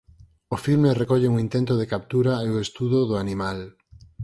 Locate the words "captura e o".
1.93-2.61